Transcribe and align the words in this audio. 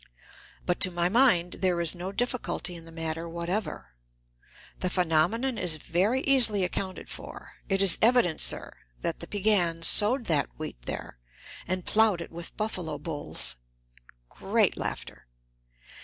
But 0.65 0.79
to 0.79 0.89
my 0.89 1.09
mind 1.09 1.57
there 1.59 1.79
is 1.79 1.93
no 1.93 2.11
difficulty 2.11 2.73
in 2.75 2.85
the 2.85 2.91
matter 2.91 3.29
whatever. 3.29 3.93
The 4.79 4.89
phenomenon 4.89 5.59
is 5.59 5.77
very 5.77 6.21
easily 6.21 6.63
accounted 6.63 7.07
for. 7.07 7.51
It 7.69 7.83
is 7.83 7.99
evident, 8.01 8.41
sir, 8.41 8.73
that 9.01 9.19
the 9.19 9.27
Piegans 9.27 9.85
sowed 9.87 10.25
that 10.25 10.49
wheat 10.57 10.81
there 10.87 11.19
and 11.67 11.85
plowed 11.85 12.19
it 12.19 12.31
with 12.31 12.57
buffalo 12.57 12.97
bulls. 12.97 13.57
(Great 14.27 14.75
laughter.) 14.75 15.27